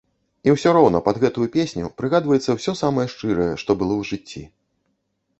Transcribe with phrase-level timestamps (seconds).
[0.47, 4.43] І ўсё роўна пад гэтую песню прыгадваецца ўсё самае шчырае, што было ў жыцці.